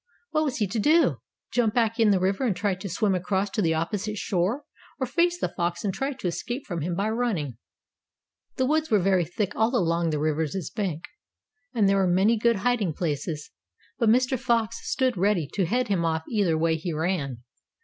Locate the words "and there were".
11.75-12.07